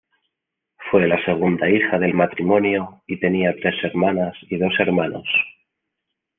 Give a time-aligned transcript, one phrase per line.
[0.89, 5.27] Fue la segunda hija del matrimonio y tenía tres hermanas y dos hermanos.